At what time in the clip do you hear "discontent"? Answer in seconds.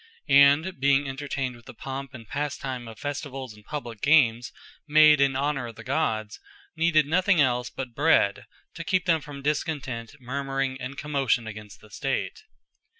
9.43-10.15